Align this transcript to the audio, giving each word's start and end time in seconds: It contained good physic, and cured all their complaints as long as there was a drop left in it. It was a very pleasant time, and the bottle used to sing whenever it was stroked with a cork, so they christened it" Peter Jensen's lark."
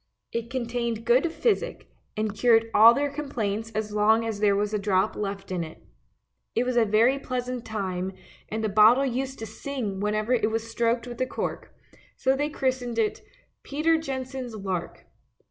It 0.31 0.49
contained 0.49 1.05
good 1.05 1.31
physic, 1.31 1.87
and 2.17 2.33
cured 2.35 2.71
all 2.73 2.95
their 2.95 3.11
complaints 3.11 3.71
as 3.75 3.91
long 3.93 4.25
as 4.25 4.39
there 4.39 4.55
was 4.55 4.73
a 4.73 4.79
drop 4.79 5.15
left 5.15 5.51
in 5.51 5.63
it. 5.63 5.77
It 6.55 6.63
was 6.63 6.75
a 6.75 6.85
very 6.85 7.19
pleasant 7.19 7.65
time, 7.65 8.13
and 8.49 8.63
the 8.63 8.67
bottle 8.69 9.05
used 9.05 9.37
to 9.37 9.45
sing 9.45 9.99
whenever 9.99 10.33
it 10.33 10.49
was 10.49 10.67
stroked 10.71 11.05
with 11.05 11.21
a 11.21 11.27
cork, 11.27 11.75
so 12.17 12.35
they 12.35 12.49
christened 12.49 12.97
it" 12.97 13.21
Peter 13.61 13.95
Jensen's 13.99 14.55
lark." 14.55 15.05